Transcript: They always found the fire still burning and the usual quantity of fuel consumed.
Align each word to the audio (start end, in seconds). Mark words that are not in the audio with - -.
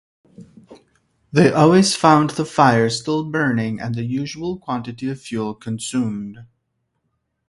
They 1.31 1.51
always 1.53 1.95
found 1.95 2.31
the 2.31 2.43
fire 2.43 2.89
still 2.89 3.23
burning 3.23 3.79
and 3.79 3.93
the 3.93 4.03
usual 4.03 4.57
quantity 4.57 5.07
of 5.11 5.21
fuel 5.21 5.53
consumed. 5.53 6.39